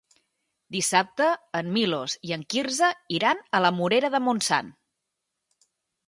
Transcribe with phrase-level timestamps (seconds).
[0.75, 1.25] Dissabte
[1.59, 4.73] en Milos i en Quirze iran a la Morera de Montsant.